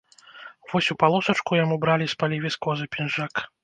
Вось 0.71 0.89
у 0.95 0.97
палосачку 1.03 1.61
яму 1.63 1.79
бралі 1.87 2.05
з 2.17 2.21
палівіскозы 2.25 2.93
пінжак. 2.95 3.49